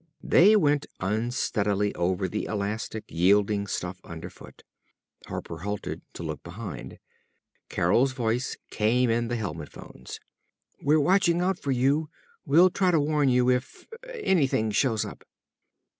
They 0.23 0.55
went 0.55 0.87
unsteadily 0.99 1.93
over 1.93 2.27
the 2.27 2.45
elastic, 2.45 3.03
yielding 3.07 3.67
stuff 3.67 4.01
underfoot. 4.03 4.63
Harper 5.27 5.59
halted, 5.59 6.01
to 6.13 6.23
look 6.23 6.41
behind. 6.41 6.97
Carol's 7.69 8.13
voice 8.13 8.57
came 8.71 9.11
in 9.11 9.27
the 9.27 9.35
helmet 9.35 9.69
phones. 9.69 10.19
"_We're 10.83 10.99
watching 11.03 11.39
out 11.41 11.59
for 11.59 11.69
you. 11.71 12.09
We'll 12.47 12.71
try 12.71 12.89
to 12.89 12.99
warn 12.99 13.29
you 13.29 13.51
if 13.51 13.85
anything 14.11 14.71
shows 14.71 15.05
up. 15.05 15.23